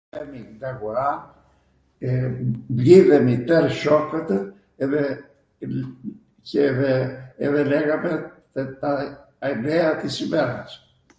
[0.13, 1.07] vemi ndw aghora,
[2.73, 4.39] mblidhemi twr shokwtw,
[7.43, 8.11] edhe λέγαμε
[8.81, 8.91] τα
[9.65, 10.71] νέα της ημέρας.